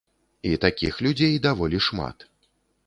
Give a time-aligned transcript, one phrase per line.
[0.51, 2.31] І такіх людзей даволі шмат.